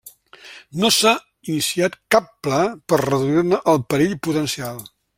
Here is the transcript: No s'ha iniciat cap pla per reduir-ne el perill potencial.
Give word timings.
No 0.83 0.89
s'ha 0.95 1.11
iniciat 1.51 1.99
cap 2.15 2.33
pla 2.47 2.63
per 2.89 3.01
reduir-ne 3.05 3.63
el 3.75 3.83
perill 3.95 4.21
potencial. 4.29 4.87